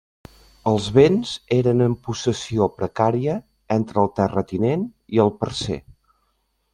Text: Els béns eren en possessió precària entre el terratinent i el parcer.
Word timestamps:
Els 0.69 0.85
béns 0.93 1.33
eren 1.57 1.83
en 1.87 1.93
possessió 2.07 2.67
precària 2.79 3.35
entre 3.79 4.01
el 4.05 4.09
terratinent 4.21 4.87
i 5.19 5.23
el 5.27 5.33
parcer. 5.43 5.79